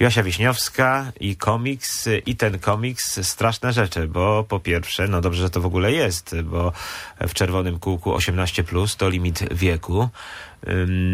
Josia 0.00 0.22
Wiśniowska 0.22 1.12
i 1.20 1.36
komiks, 1.36 2.08
i 2.26 2.36
ten 2.36 2.58
komiks 2.58 3.28
straszne 3.28 3.72
rzeczy, 3.72 4.08
bo 4.08 4.44
po 4.44 4.60
pierwsze, 4.60 5.08
no 5.08 5.20
dobrze, 5.20 5.42
że 5.42 5.50
to 5.50 5.60
w 5.60 5.66
ogóle 5.66 5.92
jest, 5.92 6.40
bo 6.42 6.72
w 7.20 7.34
czerwonym 7.34 7.78
kółku 7.78 8.14
18 8.14 8.64
plus 8.64 8.96
to 8.96 9.08
limit 9.08 9.54
wieku. 9.54 10.08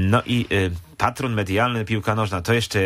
No 0.08 0.22
i 0.26 0.46
y, 0.52 0.70
patron 0.96 1.34
medialny, 1.34 1.84
piłka 1.84 2.14
nożna, 2.14 2.42
to 2.42 2.54
jeszcze 2.54 2.78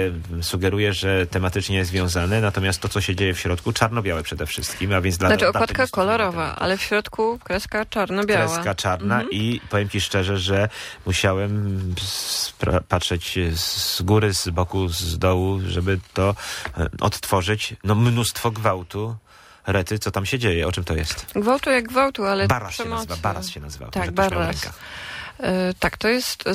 sugeruje, 0.42 0.92
że 0.92 1.26
tematycznie 1.26 1.84
związane, 1.84 2.40
natomiast 2.40 2.80
to, 2.80 2.88
co 2.88 3.00
się 3.00 3.16
dzieje 3.16 3.34
w 3.34 3.40
środku, 3.40 3.72
czarno-białe 3.72 4.22
przede 4.22 4.46
wszystkim, 4.46 4.92
a 4.92 5.00
więc 5.00 5.18
dla 5.18 5.28
Znaczy 5.28 5.48
okładka 5.48 5.86
kolorowa, 5.86 6.56
ale 6.56 6.76
w 6.76 6.82
środku 6.82 7.38
kreska 7.44 7.84
czarno-biała. 7.84 8.46
Kreska 8.46 8.74
czarna 8.74 9.14
mhm. 9.14 9.30
i 9.30 9.60
powiem 9.70 9.88
ci 9.88 10.00
szczerze, 10.00 10.38
że 10.38 10.68
musiałem 11.06 11.94
patrzeć 12.88 13.38
z 13.54 14.02
góry, 14.02 14.34
z 14.34 14.48
boku, 14.48 14.88
z 14.88 15.18
dołu, 15.18 15.60
żeby 15.66 15.98
to 16.14 16.34
e, 16.78 16.88
odtworzyć. 17.00 17.74
No 17.84 17.94
mnóstwo 17.94 18.50
gwałtu. 18.50 19.16
Rety, 19.66 19.98
co 19.98 20.10
tam 20.10 20.26
się 20.26 20.38
dzieje? 20.38 20.66
O 20.66 20.72
czym 20.72 20.84
to 20.84 20.94
jest? 20.94 21.26
Gwałtu 21.34 21.70
jak 21.70 21.88
gwałtu, 21.88 22.24
ale 22.24 22.46
Baras 22.46 22.74
się 22.74 22.84
nazywa, 22.84 23.16
Baras 23.16 23.48
się 23.48 23.60
nazywa. 23.60 23.86
Tak, 23.86 24.10
Baras. 24.10 24.70
E, 25.42 25.74
tak, 25.78 25.96
to 25.96 26.08
jest 26.08 26.48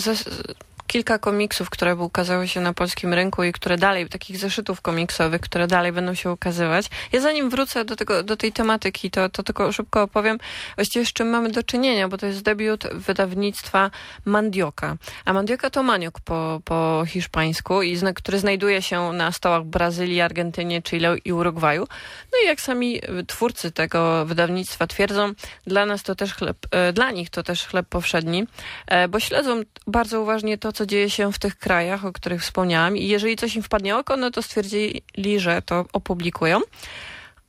kilka 0.88 1.20
komiksów, 1.20 1.70
które 1.70 1.96
ukazały 1.96 2.48
się 2.48 2.62
na 2.62 2.74
polskim 2.74 3.14
rynku 3.14 3.44
i 3.44 3.52
które 3.52 3.78
dalej, 3.78 4.10
takich 4.10 4.38
zeszytów 4.38 4.82
komiksowych, 4.82 5.42
które 5.42 5.68
dalej 5.68 5.92
będą 5.92 6.14
się 6.14 6.32
ukazywać. 6.32 6.90
Ja 7.12 7.22
zanim 7.22 7.50
wrócę 7.50 7.86
do, 7.86 7.96
tego, 7.96 8.24
do 8.24 8.38
tej 8.38 8.52
tematyki, 8.52 9.12
to, 9.12 9.30
to 9.30 9.44
tylko 9.44 9.72
szybko 9.72 10.02
opowiem 10.02 10.38
właściwie 10.76 11.06
z 11.06 11.14
czym 11.14 11.30
mamy 11.30 11.50
do 11.52 11.64
czynienia, 11.64 12.08
bo 12.08 12.18
to 12.18 12.26
jest 12.26 12.42
debiut 12.42 12.88
wydawnictwa 12.94 13.92
Mandioka. 14.26 14.96
A 15.26 15.34
Mandioka 15.34 15.70
to 15.70 15.84
maniok 15.84 16.20
po, 16.20 16.62
po 16.66 17.04
hiszpańsku, 17.08 17.82
i 17.82 17.96
zna, 17.96 18.14
który 18.14 18.40
znajduje 18.40 18.82
się 18.82 19.12
na 19.12 19.32
stołach 19.32 19.64
Brazylii, 19.64 20.22
Argentynie, 20.22 20.82
Chile 20.82 21.18
i 21.26 21.34
Urugwaju. 21.34 21.88
No 22.34 22.38
i 22.44 22.48
jak 22.48 22.62
sami 22.62 23.02
twórcy 23.28 23.72
tego 23.72 24.26
wydawnictwa 24.26 24.88
twierdzą, 24.88 25.34
dla 25.68 25.86
nas 25.86 26.04
to 26.04 26.16
też 26.16 26.34
chleb, 26.34 26.58
e, 26.72 26.94
dla 26.94 27.12
nich 27.12 27.30
to 27.30 27.44
też 27.44 27.66
chleb 27.66 27.88
powszedni, 27.90 28.48
e, 28.88 29.08
bo 29.08 29.20
śledzą 29.20 29.62
bardzo 29.88 30.22
uważnie 30.22 30.58
to, 30.58 30.72
co 30.76 30.86
dzieje 30.86 31.10
się 31.10 31.34
w 31.34 31.40
tych 31.40 31.58
krajach, 31.58 32.06
o 32.06 32.14
których 32.14 32.42
wspomniałam 32.42 32.98
i 32.98 33.08
jeżeli 33.08 33.36
coś 33.36 33.56
im 33.56 33.64
wpadnie 33.64 33.98
oko, 33.98 34.18
no 34.18 34.32
to 34.32 34.42
stwierdzili, 34.42 35.40
że 35.40 35.62
to 35.62 35.86
opublikują. 35.94 36.62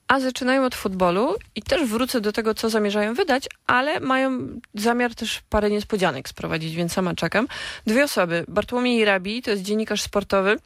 A 0.08 0.20
zaczynają 0.20 0.64
od 0.64 0.74
futbolu 0.74 1.34
i 1.54 1.62
też 1.62 1.88
wrócę 1.88 2.20
do 2.20 2.32
tego, 2.32 2.54
co 2.54 2.70
zamierzają 2.70 3.14
wydać, 3.14 3.48
ale 3.66 4.00
mają 4.00 4.60
zamiar 4.74 5.14
też 5.14 5.42
parę 5.50 5.70
niespodzianek 5.70 6.28
sprowadzić, 6.28 6.74
więc 6.74 6.92
sama 6.92 7.14
czekam. 7.14 7.48
Dwie 7.86 8.04
osoby. 8.04 8.44
Bartłomiej 8.48 9.04
Rabi, 9.04 9.42
to 9.42 9.50
jest 9.50 9.62
dziennikarz 9.62 10.02
sportowy, 10.02 10.58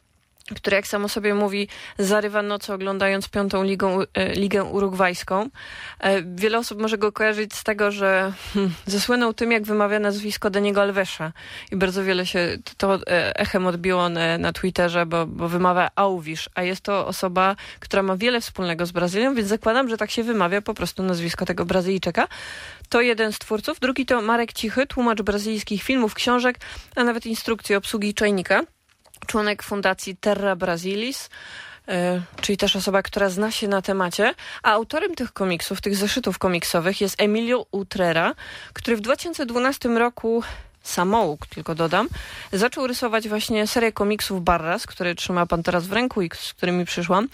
który 0.55 0.75
jak 0.75 0.87
samo 0.87 1.09
sobie 1.09 1.33
mówi, 1.33 1.67
zarywa 1.99 2.41
noce 2.41 2.73
oglądając 2.73 3.29
piątą 3.29 3.63
ligą, 3.63 3.99
e, 4.13 4.33
ligę 4.33 4.63
urugwajską. 4.63 5.49
E, 5.99 6.21
wiele 6.21 6.57
osób 6.57 6.81
może 6.81 6.97
go 6.97 7.11
kojarzyć 7.11 7.53
z 7.53 7.63
tego, 7.63 7.91
że 7.91 8.33
hmm, 8.53 8.73
zasłynął 8.85 9.33
tym, 9.33 9.51
jak 9.51 9.63
wymawia 9.63 9.99
nazwisko 9.99 10.49
Daniego 10.49 10.81
Alvesa 10.81 11.31
i 11.71 11.75
bardzo 11.75 12.03
wiele 12.03 12.25
się 12.25 12.57
to 12.77 12.95
e, 12.95 13.39
echem 13.39 13.67
odbiło 13.67 14.09
na, 14.09 14.37
na 14.37 14.53
Twitterze, 14.53 15.05
bo, 15.05 15.25
bo 15.25 15.49
wymawia 15.49 15.89
Auwisz, 15.95 16.49
a 16.55 16.63
jest 16.63 16.81
to 16.81 17.07
osoba, 17.07 17.55
która 17.79 18.03
ma 18.03 18.17
wiele 18.17 18.41
wspólnego 18.41 18.85
z 18.85 18.91
Brazylią, 18.91 19.35
więc 19.35 19.49
zakładam, 19.49 19.89
że 19.89 19.97
tak 19.97 20.11
się 20.11 20.23
wymawia 20.23 20.61
po 20.61 20.73
prostu 20.73 21.03
nazwisko 21.03 21.45
tego 21.45 21.65
Brazylijczyka. 21.65 22.27
To 22.89 23.01
jeden 23.01 23.33
z 23.33 23.39
twórców, 23.39 23.79
drugi 23.79 24.05
to 24.05 24.21
Marek 24.21 24.53
Cichy, 24.53 24.87
tłumacz 24.87 25.21
brazylijskich 25.21 25.83
filmów, 25.83 26.13
książek, 26.13 26.59
a 26.95 27.03
nawet 27.03 27.25
instrukcji 27.25 27.75
obsługi 27.75 28.13
czajnika 28.13 28.61
członek 29.31 29.63
fundacji 29.63 30.15
Terra 30.15 30.55
Brasilis, 30.55 31.29
e, 31.87 32.21
czyli 32.41 32.57
też 32.57 32.75
osoba, 32.75 33.03
która 33.03 33.29
zna 33.29 33.51
się 33.51 33.67
na 33.67 33.81
temacie, 33.81 34.33
a 34.63 34.71
autorem 34.71 35.15
tych 35.15 35.33
komiksów, 35.33 35.81
tych 35.81 35.95
zeszytów 35.95 36.37
komiksowych 36.37 37.01
jest 37.01 37.21
Emilio 37.21 37.65
Utrera, 37.71 38.35
który 38.73 38.97
w 38.97 39.01
2012 39.01 39.89
roku 39.89 40.43
samouk, 40.83 41.45
tylko 41.45 41.75
dodam, 41.75 42.07
zaczął 42.53 42.87
rysować 42.87 43.29
właśnie 43.29 43.67
serię 43.67 43.91
komiksów 43.91 44.43
Barras, 44.43 44.87
które 44.87 45.15
trzyma 45.15 45.45
pan 45.45 45.63
teraz 45.63 45.87
w 45.87 45.93
ręku 45.93 46.21
i 46.21 46.29
z 46.33 46.53
którymi 46.53 46.85
przyszłam. 46.85 47.27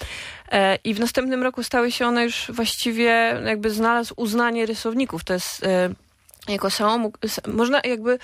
E, 0.52 0.76
I 0.84 0.94
w 0.94 1.00
następnym 1.00 1.44
roku 1.44 1.64
stały 1.64 1.92
się 1.92 2.08
one 2.08 2.24
już 2.24 2.52
właściwie, 2.54 3.42
jakby 3.46 3.70
znalazł 3.70 4.14
uznanie 4.18 4.66
rysowników. 4.66 5.24
To 5.24 5.34
jest 5.34 5.64
e, 5.64 5.90
jako 6.48 6.70
samouk, 6.70 7.18
można 7.48 7.82
jakby 7.84 8.20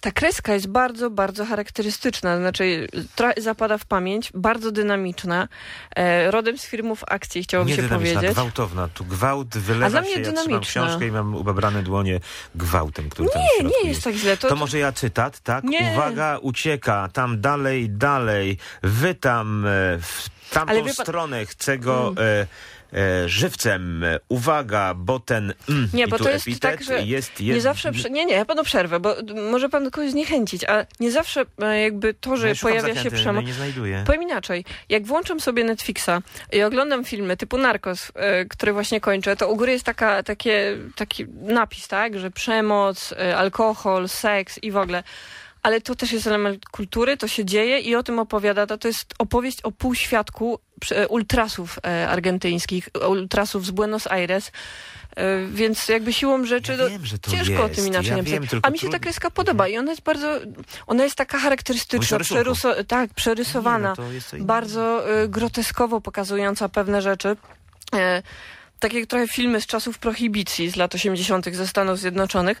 ta 0.00 0.10
kreska 0.10 0.54
jest 0.54 0.68
bardzo, 0.68 1.10
bardzo 1.10 1.44
charakterystyczna, 1.44 2.38
znaczy 2.38 2.88
zapada 3.36 3.78
w 3.78 3.84
pamięć, 3.84 4.30
bardzo 4.34 4.72
dynamiczna, 4.72 5.48
e, 5.96 6.30
rodem 6.30 6.58
z 6.58 6.66
filmów 6.66 7.04
akcji, 7.08 7.42
chciałoby 7.42 7.72
się 7.72 7.82
powiedzieć. 7.82 8.32
gwałtowna, 8.32 8.88
tu 8.88 9.04
gwałt 9.04 9.58
wylewa 9.58 9.86
A 9.86 9.90
dla 9.90 10.00
mnie 10.00 10.14
się, 10.14 10.20
dynamiczna. 10.20 10.54
ja 10.54 10.60
książkę 10.60 11.06
i 11.06 11.10
mam 11.10 11.34
ubabrane 11.34 11.82
dłonie 11.82 12.20
gwałtem, 12.54 13.10
który 13.10 13.28
tam 13.28 13.42
Nie, 13.42 13.68
nie 13.68 13.88
jest 13.88 14.04
tak 14.04 14.14
źle. 14.14 14.36
To, 14.36 14.48
to 14.48 14.56
może 14.56 14.78
ja 14.78 14.92
cytat, 14.92 15.40
tak? 15.40 15.64
Nie. 15.64 15.92
Uwaga, 15.92 16.38
ucieka, 16.42 17.08
tam 17.12 17.40
dalej, 17.40 17.90
dalej, 17.90 18.58
wy 18.82 19.14
tam 19.14 19.66
e, 19.66 19.68
w 19.98 20.28
tamtą 20.50 20.84
pan... 20.84 20.92
stronę, 20.92 21.46
chcę 21.46 21.78
go... 21.78 22.08
Mm. 22.08 22.24
E, 22.24 22.46
żywcem. 23.26 24.04
Uwaga, 24.28 24.94
bo 24.94 25.20
ten 25.20 25.54
mm, 25.68 25.88
Nie, 25.94 26.08
bo 26.08 26.18
to 26.18 26.30
jest 26.30 26.46
tak, 26.60 26.84
że 26.84 27.02
jest, 27.02 27.40
jest... 27.40 27.56
nie 27.56 27.60
zawsze... 27.60 27.92
Nie, 28.10 28.26
nie, 28.26 28.34
ja 28.34 28.44
panu 28.44 28.64
przerwę, 28.64 29.00
bo 29.00 29.16
może 29.50 29.68
pan 29.68 29.90
kogoś 29.90 30.10
zniechęcić, 30.10 30.64
a 30.64 30.86
nie 31.00 31.12
zawsze 31.12 31.44
e, 31.62 31.80
jakby 31.80 32.14
to, 32.14 32.36
że 32.36 32.48
no, 32.48 32.54
pojawia 32.62 32.94
się 33.02 33.10
przemoc... 33.10 33.42
No 33.42 33.48
nie 33.48 33.54
znajduję. 33.54 34.02
Powiem 34.06 34.22
inaczej. 34.22 34.64
Jak 34.88 35.06
włączam 35.06 35.40
sobie 35.40 35.64
Netflixa 35.64 36.10
i 36.52 36.62
oglądam 36.62 37.04
filmy 37.04 37.36
typu 37.36 37.58
Narcos, 37.58 38.12
e, 38.14 38.44
który 38.44 38.72
właśnie 38.72 39.00
kończę, 39.00 39.36
to 39.36 39.48
u 39.48 39.56
góry 39.56 39.72
jest 39.72 39.84
taka, 39.84 40.22
takie, 40.22 40.76
taki 40.96 41.26
napis, 41.42 41.88
tak, 41.88 42.18
że 42.18 42.30
przemoc, 42.30 43.12
e, 43.12 43.36
alkohol, 43.36 44.08
seks 44.08 44.58
i 44.62 44.70
w 44.70 44.76
ogóle 44.76 45.02
ale 45.68 45.80
to 45.80 45.94
też 45.94 46.12
jest 46.12 46.26
element 46.26 46.64
kultury, 46.64 47.16
to 47.16 47.28
się 47.28 47.44
dzieje 47.44 47.78
i 47.80 47.94
o 47.94 48.02
tym 48.02 48.18
opowiada. 48.18 48.66
To, 48.66 48.78
to 48.78 48.88
jest 48.88 49.14
opowieść 49.18 49.62
o 49.62 49.72
półświadku 49.72 50.58
e, 50.90 51.08
ultrasów 51.08 51.78
e, 51.78 52.08
argentyńskich, 52.08 52.88
ultrasów 53.08 53.66
z 53.66 53.70
Buenos 53.70 54.06
Aires. 54.06 54.52
E, 55.16 55.46
więc 55.46 55.88
jakby 55.88 56.12
siłą 56.12 56.44
rzeczy 56.44 56.72
ja 56.72 56.88
wiem, 56.88 57.02
ciężko 57.30 57.52
jest. 57.52 57.64
o 57.64 57.68
tym 57.68 57.86
inaczej 57.86 58.10
ja 58.10 58.16
napisać. 58.16 58.60
A 58.62 58.70
mi 58.70 58.78
się 58.78 58.88
ta 58.88 58.98
kreska 58.98 59.30
podoba 59.30 59.68
i 59.68 59.78
ona 59.78 59.90
jest 59.90 60.02
bardzo, 60.02 60.40
ona 60.86 61.04
jest 61.04 61.16
taka 61.16 61.38
charakterystyczna, 61.38 62.18
przeryso, 62.18 62.84
tak, 62.84 63.14
przerysowana, 63.14 63.94
nie, 63.98 64.38
no 64.38 64.44
bardzo 64.44 65.04
groteskowo 65.28 66.00
pokazująca 66.00 66.68
pewne 66.68 67.02
rzeczy. 67.02 67.28
Y, 67.28 67.98
tak 68.78 68.92
jak 68.92 69.06
trochę 69.06 69.28
filmy 69.28 69.60
z 69.60 69.66
czasów 69.66 69.98
prohibicji 69.98 70.70
z 70.70 70.76
lat 70.76 70.94
80. 70.94 71.54
ze 71.54 71.66
Stanów 71.66 71.98
Zjednoczonych. 71.98 72.60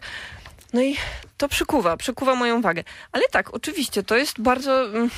No 0.72 0.82
i 0.82 0.96
to 1.36 1.48
przykuwa, 1.48 1.96
przykuwa 1.96 2.34
moją 2.34 2.58
uwagę. 2.58 2.84
Ale 3.12 3.24
tak, 3.30 3.54
oczywiście, 3.54 4.02
to 4.02 4.16
jest 4.16 4.40
bardzo... 4.40 4.84
Mm, 4.84 5.10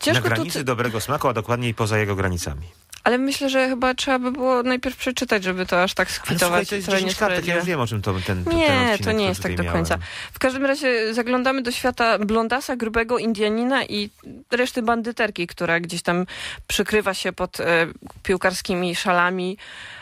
ciężko 0.00 0.28
Na 0.28 0.34
granicy 0.34 0.58
tu... 0.58 0.64
dobrego 0.64 1.00
smaku, 1.00 1.28
a 1.28 1.32
dokładniej 1.32 1.74
poza 1.74 1.98
jego 1.98 2.16
granicami. 2.16 2.68
Ale 3.04 3.18
myślę, 3.18 3.50
że 3.50 3.68
chyba 3.68 3.94
trzeba 3.94 4.18
by 4.18 4.32
było 4.32 4.62
najpierw 4.62 4.96
przeczytać, 4.96 5.44
żeby 5.44 5.66
to 5.66 5.82
aż 5.82 5.94
tak 5.94 6.10
skwitować. 6.10 6.42
Ale 6.42 6.64
słuchaj, 6.64 6.66
to 6.66 6.74
jest 6.74 6.88
10 6.88 7.16
kartek, 7.16 7.46
ja 7.46 7.56
już 7.56 7.64
wiem 7.64 7.80
o 7.80 7.86
czym 7.86 8.02
to 8.02 8.14
ten, 8.26 8.38
Nie, 8.38 8.66
ten 8.66 8.78
odcinek, 8.78 9.00
to 9.04 9.12
nie 9.12 9.24
jest 9.24 9.42
tak 9.42 9.54
do 9.56 9.64
końca. 9.64 9.98
W 10.32 10.38
każdym 10.38 10.66
razie 10.66 11.14
zaglądamy 11.14 11.62
do 11.62 11.72
świata 11.72 12.18
blondasa, 12.18 12.76
grubego 12.76 13.18
Indianina 13.18 13.84
i 13.84 14.10
reszty 14.50 14.82
bandyterki, 14.82 15.46
która 15.46 15.80
gdzieś 15.80 16.02
tam 16.02 16.26
przykrywa 16.66 17.14
się 17.14 17.32
pod 17.32 17.60
e, 17.60 17.86
piłkarskimi 18.22 18.96
szalami, 18.96 19.58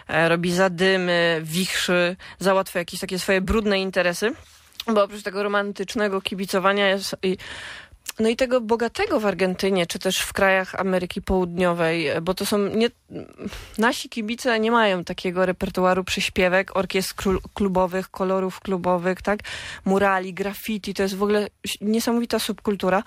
e, 0.08 0.28
robi 0.28 0.52
zadymy, 0.52 1.40
wichrzy, 1.44 2.16
załatwia 2.38 2.78
jakieś 2.78 3.00
takie 3.00 3.18
swoje 3.18 3.40
brudne 3.40 3.80
interesy. 3.80 4.32
Bo 4.86 5.04
oprócz 5.04 5.22
tego 5.22 5.42
romantycznego 5.42 6.20
kibicowania 6.20 6.88
jest 6.88 7.16
i 7.22 7.36
no 8.18 8.28
i 8.28 8.36
tego 8.36 8.60
bogatego 8.60 9.20
w 9.20 9.26
Argentynie, 9.26 9.86
czy 9.86 9.98
też 9.98 10.18
w 10.20 10.32
krajach 10.32 10.74
Ameryki 10.74 11.22
Południowej, 11.22 12.06
bo 12.22 12.34
to 12.34 12.46
są 12.46 12.58
nie, 12.58 12.90
nasi 13.78 14.08
kibice 14.08 14.60
nie 14.60 14.70
mają 14.70 15.04
takiego 15.04 15.46
repertuaru 15.46 16.04
przyśpiewek, 16.04 16.76
orkiestr 16.76 17.14
klubowych, 17.54 18.10
kolorów 18.10 18.60
klubowych, 18.60 19.22
tak? 19.22 19.40
Murali, 19.84 20.34
graffiti, 20.34 20.94
to 20.94 21.02
jest 21.02 21.14
w 21.14 21.22
ogóle 21.22 21.48
niesamowita 21.80 22.38
subkultura. 22.38 23.02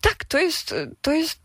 Tak, 0.00 0.24
to 0.24 0.38
jest, 0.38 0.74
to 1.02 1.12
jest 1.12 1.41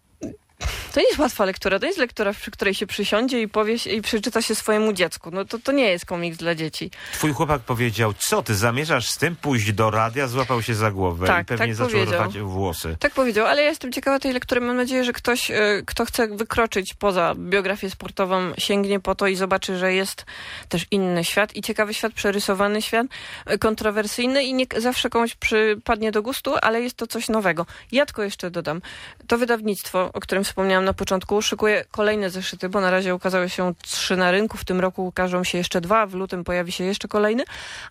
to 0.97 1.01
nie 1.01 1.07
jest 1.07 1.19
łatwa 1.19 1.45
lektura, 1.45 1.79
to 1.79 1.85
jest 1.85 1.97
lektura, 1.97 2.33
przy 2.33 2.51
której 2.51 2.73
się 2.73 2.87
przysiądzie 2.87 3.41
i 3.41 3.47
powie 3.47 3.75
i 3.95 4.01
przeczyta 4.01 4.41
się 4.41 4.55
swojemu 4.55 4.93
dziecku. 4.93 5.31
No 5.31 5.45
to, 5.45 5.59
to 5.59 5.71
nie 5.71 5.89
jest 5.89 6.05
komiks 6.05 6.37
dla 6.37 6.55
dzieci. 6.55 6.91
Twój 7.13 7.33
chłopak 7.33 7.61
powiedział, 7.61 8.13
co 8.13 8.43
ty 8.43 8.55
zamierzasz 8.55 9.09
z 9.09 9.17
tym 9.17 9.35
pójść 9.35 9.71
do 9.71 9.91
radia, 9.91 10.27
złapał 10.27 10.61
się 10.61 10.75
za 10.75 10.91
głowę 10.91 11.27
Tak, 11.27 11.43
i 11.43 11.45
pewnie 11.45 11.67
tak 11.67 11.75
zaczął 11.75 11.91
powiedział. 11.99 12.21
rwać 12.23 12.39
włosy. 12.39 12.95
Tak 12.99 13.13
powiedział, 13.13 13.45
ale 13.45 13.61
ja 13.61 13.69
jestem 13.69 13.91
ciekawa 13.91 14.19
tej 14.19 14.33
lektury. 14.33 14.61
Mam 14.61 14.77
nadzieję, 14.77 15.03
że 15.03 15.13
ktoś, 15.13 15.51
e, 15.51 15.83
kto 15.85 16.05
chce 16.05 16.27
wykroczyć 16.27 16.93
poza 16.93 17.35
biografię 17.35 17.89
sportową, 17.89 18.51
sięgnie 18.57 18.99
po 18.99 19.15
to 19.15 19.27
i 19.27 19.35
zobaczy, 19.35 19.77
że 19.77 19.93
jest 19.93 20.25
też 20.69 20.85
inny 20.91 21.23
świat 21.23 21.55
i 21.55 21.61
ciekawy 21.61 21.93
świat, 21.93 22.13
przerysowany 22.13 22.81
świat, 22.81 23.07
e, 23.45 23.57
kontrowersyjny 23.57 24.43
i 24.43 24.53
nie 24.53 24.65
zawsze 24.77 25.09
komuś 25.09 25.35
przypadnie 25.35 26.11
do 26.11 26.21
gustu, 26.21 26.53
ale 26.61 26.81
jest 26.81 26.97
to 26.97 27.07
coś 27.07 27.29
nowego. 27.29 27.65
Ja 27.91 28.05
tylko 28.05 28.23
jeszcze 28.23 28.51
dodam. 28.51 28.81
To 29.27 29.37
wydawnictwo, 29.37 30.09
o 30.13 30.19
którym 30.19 30.43
wspomniałam 30.43 30.86
na 30.87 30.93
początku, 30.93 31.41
szykuje 31.41 31.85
kolejne 31.91 32.29
zeszyty, 32.29 32.69
bo 32.69 32.81
na 32.81 32.91
razie 32.91 33.15
ukazały 33.15 33.49
się 33.49 33.73
trzy 33.83 34.17
na 34.17 34.31
rynku. 34.31 34.57
W 34.57 34.65
tym 34.65 34.79
roku 34.79 35.05
ukażą 35.05 35.43
się 35.43 35.57
jeszcze 35.57 35.81
dwa, 35.81 36.05
w 36.05 36.13
lutym 36.13 36.43
pojawi 36.43 36.71
się 36.71 36.83
jeszcze 36.83 37.07
kolejny, 37.07 37.43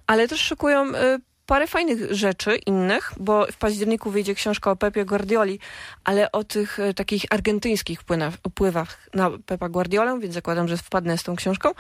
ale 0.07 0.29
też 0.29 0.41
szykują 0.41 0.95
e, 0.95 1.19
parę 1.47 1.67
fajnych 1.67 2.13
rzeczy 2.13 2.57
innych, 2.57 3.13
bo 3.17 3.47
w 3.53 3.57
październiku 3.57 4.11
wyjdzie 4.11 4.35
książka 4.35 4.71
o 4.71 4.77
Pepie 4.77 5.05
Guardioli, 5.05 5.59
ale 6.05 6.33
o 6.33 6.45
tych 6.45 6.81
e, 6.81 6.95
takich 6.95 7.25
argentyńskich 7.31 8.01
wpłynach, 8.01 8.35
wpływach 8.35 9.09
na 9.15 9.31
Pepa 9.47 9.69
Guardiolę, 9.69 10.19
więc 10.21 10.35
zakładam, 10.35 10.69
że 10.69 10.77
wpadnę 10.77 11.19
z 11.19 11.23
tą 11.23 11.37
książką. 11.37 11.71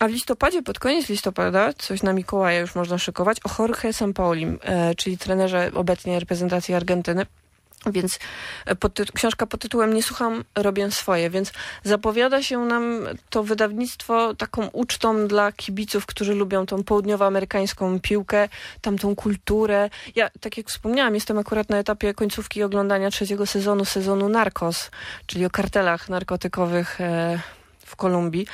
A 0.00 0.08
w 0.08 0.10
listopadzie, 0.10 0.62
pod 0.62 0.78
koniec 0.78 1.08
listopada, 1.08 1.72
coś 1.72 2.02
na 2.02 2.12
Mikołaja 2.12 2.60
już 2.60 2.74
można 2.74 2.98
szykować, 2.98 3.38
o 3.44 3.62
Jorge 3.62 3.92
Sampaolim, 3.92 4.58
e, 4.62 4.94
czyli 4.94 5.18
trenerze 5.18 5.70
obecnie 5.74 6.20
reprezentacji 6.20 6.74
Argentyny. 6.74 7.26
Więc 7.86 8.18
pod 8.80 9.00
książka 9.14 9.46
pod 9.46 9.60
tytułem 9.60 9.94
Nie 9.94 10.02
słucham, 10.02 10.44
robię 10.54 10.90
swoje. 10.90 11.30
Więc 11.30 11.52
zapowiada 11.84 12.42
się 12.42 12.58
nam 12.58 13.00
to 13.30 13.42
wydawnictwo 13.42 14.34
taką 14.34 14.66
ucztą 14.66 15.26
dla 15.26 15.52
kibiców, 15.52 16.06
którzy 16.06 16.34
lubią 16.34 16.66
tą 16.66 16.84
południowoamerykańską 16.84 18.00
piłkę, 18.00 18.48
tamtą 18.80 19.16
kulturę. 19.16 19.90
Ja, 20.16 20.30
tak 20.40 20.56
jak 20.56 20.68
wspomniałam, 20.68 21.14
jestem 21.14 21.38
akurat 21.38 21.70
na 21.70 21.78
etapie 21.78 22.14
końcówki 22.14 22.62
oglądania 22.62 23.10
trzeciego 23.10 23.46
sezonu, 23.46 23.84
sezonu 23.84 24.28
Narcos, 24.28 24.90
czyli 25.26 25.46
o 25.46 25.50
kartelach 25.50 26.08
narkotykowych 26.08 27.00
e, 27.00 27.40
w 27.96 27.98
Kolumbii. 27.98 28.46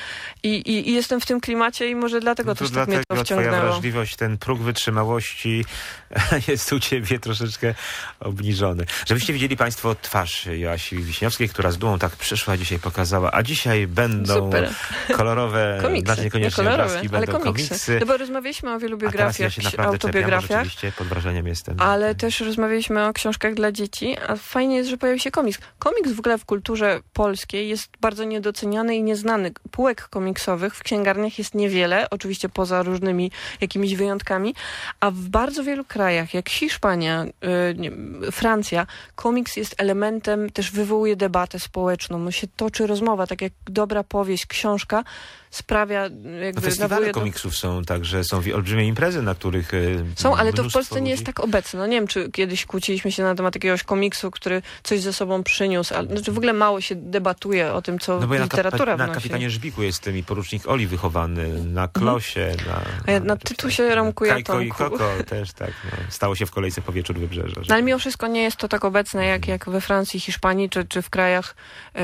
I, 0.42 0.48
i, 0.48 0.90
I 0.90 0.92
jestem 0.92 1.20
w 1.20 1.26
tym 1.26 1.40
klimacie 1.40 1.88
i 1.88 1.94
może 1.94 2.20
dlatego 2.20 2.50
No 2.50 2.54
to 2.54 2.64
też 2.64 2.70
tak 2.74 2.88
mnie 2.88 2.96
to 2.98 3.04
dlatego 3.08 3.24
twoja 3.24 3.40
wciągnęło. 3.40 3.72
wrażliwość, 3.72 4.16
ten 4.16 4.38
próg 4.38 4.60
wytrzymałości 4.60 5.64
jest 6.48 6.72
u 6.72 6.80
ciebie 6.80 7.18
troszeczkę 7.18 7.74
obniżony. 8.20 8.84
Żebyście 9.06 9.32
widzieli 9.32 9.56
państwo 9.56 9.94
twarz 10.02 10.46
Joasi 10.46 10.96
Wiśniowskiej, 10.96 11.48
która 11.48 11.70
z 11.70 11.78
dumą 11.78 11.98
tak 11.98 12.16
przyszła, 12.16 12.56
dzisiaj 12.56 12.78
pokazała, 12.78 13.30
a 13.32 13.42
dzisiaj 13.42 13.86
będą 13.86 14.34
Super. 14.34 14.70
kolorowe, 15.16 15.78
Komiksy, 15.82 16.04
znaczy 16.06 16.20
nie 16.20 16.24
niekoniecznie 16.24 16.64
kolorowe, 16.64 16.84
obrazki, 16.84 17.08
ale 17.12 17.26
będą 17.26 17.40
komiksy. 17.40 17.68
komiksy. 17.68 17.98
No 18.00 18.06
bo 18.06 18.16
rozmawialiśmy 18.16 18.74
o 18.74 18.78
wielu 18.78 18.96
biografiach, 18.98 19.58
ja 19.58 19.64
naprawdę 19.64 19.98
czepiam, 19.98 20.22
autobiografiach. 20.22 20.64
rzeczywiście 20.64 20.92
pod 20.98 21.06
wrażeniem 21.06 21.46
jestem. 21.46 21.80
Ale 21.80 22.14
też 22.14 22.40
rozmawialiśmy 22.40 23.06
o 23.06 23.12
książkach 23.12 23.54
dla 23.54 23.72
dzieci, 23.72 24.16
a 24.28 24.36
fajnie 24.36 24.76
jest, 24.76 24.90
że 24.90 24.96
pojawił 24.96 25.20
się 25.20 25.30
komiks. 25.30 25.58
Komiks 25.78 26.12
w 26.12 26.18
ogóle 26.18 26.38
w 26.38 26.44
kulturze 26.44 27.00
polskiej 27.12 27.68
jest 27.68 27.88
bardzo 28.00 28.24
niedoceniany 28.24 28.96
i 28.96 29.02
nieznany. 29.02 29.31
Półek 29.70 30.08
komiksowych 30.08 30.74
w 30.76 30.82
księgarniach 30.82 31.38
jest 31.38 31.54
niewiele, 31.54 32.10
oczywiście 32.10 32.48
poza 32.48 32.82
różnymi 32.82 33.30
jakimiś 33.60 33.94
wyjątkami, 33.96 34.54
a 35.00 35.10
w 35.10 35.18
bardzo 35.18 35.64
wielu 35.64 35.84
krajach, 35.84 36.34
jak 36.34 36.50
Hiszpania, 36.50 37.24
y, 37.24 37.74
nie, 37.76 37.92
Francja, 38.32 38.86
komiks 39.14 39.56
jest 39.56 39.74
elementem, 39.78 40.50
też 40.50 40.70
wywołuje 40.70 41.16
debatę 41.16 41.58
społeczną. 41.60 42.18
No 42.18 42.30
się 42.30 42.46
toczy 42.56 42.86
rozmowa, 42.86 43.26
tak 43.26 43.42
jak 43.42 43.52
dobra 43.64 44.04
powieść, 44.04 44.46
książka 44.46 45.04
sprawia, 45.52 46.08
No, 46.08 46.30
jakby 46.30 46.60
festiwale 46.60 46.88
nawołuje 46.88 47.12
do 47.12 47.20
komiksów 47.20 47.56
są 47.56 47.84
także, 47.84 48.24
są 48.24 48.40
olbrzymie 48.54 48.86
imprezy, 48.86 49.22
na 49.22 49.34
których 49.34 49.74
e, 49.74 49.78
Są, 50.16 50.36
ale 50.36 50.52
to 50.52 50.64
w 50.64 50.72
Polsce 50.72 51.00
nie 51.00 51.10
jest 51.10 51.22
ludzi- 51.22 51.26
tak 51.26 51.40
obecne. 51.40 51.78
No 51.80 51.86
nie 51.86 51.96
wiem, 51.96 52.06
czy 52.06 52.30
kiedyś 52.30 52.66
kłóciliśmy 52.66 53.12
się 53.12 53.22
na 53.22 53.34
temat 53.34 53.54
jakiegoś 53.54 53.82
komiksu, 53.82 54.30
który 54.30 54.62
coś 54.82 55.00
ze 55.00 55.12
sobą 55.12 55.42
przyniósł, 55.42 55.94
ale 55.94 56.08
znaczy 56.08 56.32
w 56.32 56.36
ogóle 56.36 56.52
mało 56.52 56.80
się 56.80 56.94
debatuje 56.94 57.72
o 57.72 57.82
tym, 57.82 57.98
co 57.98 58.20
No 58.20 58.34
ja 58.34 58.42
literatura 58.42 58.96
na 58.96 59.04
wnosi. 59.04 59.21
Kapitanie 59.22 59.50
Żbiku 59.50 59.82
jestem 59.82 60.16
i 60.16 60.22
porucznik 60.22 60.68
Oli 60.68 60.86
wychowany, 60.86 61.64
na 61.64 61.88
Klosie, 61.88 62.54
na... 62.66 62.82
A 63.06 63.10
ja 63.10 63.20
na 63.20 63.36
Tytusie, 63.36 63.94
Romku, 63.94 64.24
Kajko 64.24 64.60
i. 64.60 64.68
Koko 64.68 65.10
też, 65.26 65.52
tak. 65.52 65.70
No. 65.84 65.98
Stało 66.08 66.34
się 66.34 66.46
w 66.46 66.50
kolejce 66.50 66.82
po 66.82 66.92
wieczór 66.92 67.18
wybrzeża. 67.18 67.60
No, 67.68 67.74
ale 67.74 67.82
mimo 67.82 67.98
wszystko 67.98 68.26
nie 68.26 68.42
jest 68.42 68.56
to 68.56 68.68
tak 68.68 68.84
obecne 68.84 69.26
jak, 69.26 69.48
jak 69.48 69.70
we 69.70 69.80
Francji, 69.80 70.20
Hiszpanii 70.20 70.70
czy, 70.70 70.84
czy 70.84 71.02
w 71.02 71.10
krajach 71.10 71.54
y, 71.96 72.00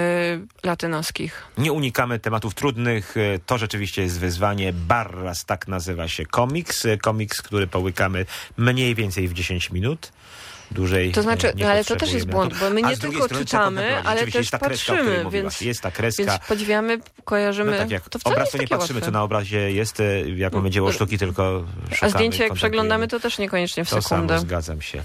latynoskich. 0.62 1.44
Nie 1.58 1.72
unikamy 1.72 2.18
tematów 2.18 2.54
trudnych. 2.54 3.14
To 3.46 3.58
rzeczywiście 3.58 4.02
jest 4.02 4.20
wyzwanie. 4.20 4.72
Barras, 4.72 5.44
tak 5.44 5.68
nazywa 5.68 6.08
się 6.08 6.26
komiks. 6.26 6.86
Komiks, 7.02 7.42
który 7.42 7.66
połykamy 7.66 8.26
mniej 8.56 8.94
więcej 8.94 9.28
w 9.28 9.32
10 9.32 9.70
minut. 9.70 10.12
Dłużej 10.70 11.12
To 11.12 11.22
znaczy, 11.22 11.48
e, 11.48 11.52
no 11.56 11.66
ale 11.68 11.84
to 11.84 11.96
też 11.96 12.12
jest 12.12 12.26
błąd, 12.26 12.58
bo 12.60 12.70
my 12.70 12.82
nie 12.82 12.96
tylko 12.96 13.28
czytamy, 13.28 14.02
ale 14.04 14.26
też 14.26 14.50
ta 14.50 14.58
patrzymy, 14.58 15.24
więc, 15.30 15.60
Jest 15.60 15.80
ta 15.80 15.90
kreska. 15.90 16.22
więc 16.24 16.38
podziwiamy, 16.48 16.98
kojarzymy. 17.24 17.70
No 17.70 17.78
tak 17.78 17.90
jak 17.90 18.08
to 18.08 18.18
obraz 18.24 18.50
to 18.50 18.58
nie 18.58 18.68
patrzymy, 18.68 18.96
łatwe. 18.98 19.06
co 19.06 19.10
na 19.12 19.22
obrazie 19.22 19.72
jest, 19.72 20.00
e, 20.00 20.20
jak 20.30 20.52
mamy 20.52 20.70
dzieło 20.70 20.92
sztuki, 20.92 21.18
tylko 21.18 21.64
A 22.00 22.08
zdjęcie 22.08 22.44
jak 22.44 22.52
przeglądamy, 22.52 23.08
to 23.08 23.20
też 23.20 23.38
niekoniecznie 23.38 23.84
w 23.84 23.90
To 23.90 24.02
sekundę. 24.02 24.34
samo, 24.34 24.40
zgadzam 24.40 24.82
się. 24.82 25.02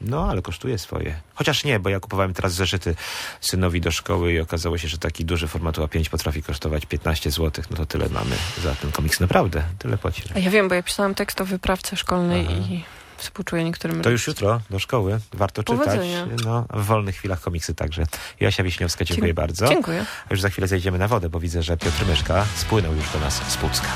No, 0.00 0.30
ale 0.30 0.42
kosztuje 0.42 0.78
swoje. 0.78 1.20
Chociaż 1.34 1.64
nie, 1.64 1.80
bo 1.80 1.88
ja 1.90 2.00
kupowałem 2.00 2.34
teraz 2.34 2.52
zeszyty 2.52 2.94
synowi 3.40 3.80
do 3.80 3.90
szkoły 3.90 4.32
i 4.32 4.40
okazało 4.40 4.78
się, 4.78 4.88
że 4.88 4.98
taki 4.98 5.24
duży 5.24 5.48
format 5.48 5.76
A5 5.76 6.08
potrafi 6.10 6.42
kosztować 6.42 6.86
15 6.86 7.30
zł. 7.30 7.64
No 7.70 7.76
to 7.76 7.86
tyle 7.86 8.08
mamy 8.08 8.36
za 8.62 8.74
ten 8.74 8.92
komiks. 8.92 9.20
Naprawdę, 9.20 9.62
tyle 9.78 9.98
płacimy. 9.98 10.28
A 10.34 10.38
ja 10.38 10.50
wiem, 10.50 10.68
bo 10.68 10.74
ja 10.74 10.82
pisałam 10.82 11.14
tekst 11.14 11.40
o 11.40 11.44
wyprawce 11.44 11.96
szkolnej 11.96 12.46
Aha. 12.50 12.58
i 12.70 12.84
współczuję 13.20 13.64
niektórym 13.64 14.02
To 14.02 14.10
już 14.10 14.26
jutro 14.26 14.60
do 14.70 14.78
szkoły. 14.78 15.20
Warto 15.32 15.62
Powodzenia. 15.62 16.24
czytać. 16.24 16.44
No, 16.44 16.66
w 16.74 16.84
wolnych 16.84 17.16
chwilach 17.16 17.40
komiksy 17.40 17.74
także. 17.74 18.04
Jasia 18.40 18.62
Wiśniowska, 18.62 19.04
dziękuję 19.04 19.28
Dzie- 19.30 19.34
bardzo. 19.34 19.68
Dziękuję. 19.68 20.04
A 20.30 20.34
już 20.34 20.40
za 20.40 20.48
chwilę 20.48 20.66
zejdziemy 20.68 20.98
na 20.98 21.08
wodę, 21.08 21.28
bo 21.28 21.40
widzę, 21.40 21.62
że 21.62 21.76
Piotr 21.76 22.06
Myszka 22.06 22.46
spłynął 22.56 22.94
już 22.94 23.10
do 23.12 23.20
nas 23.20 23.40
z 23.48 23.56
Pucka. 23.56 23.88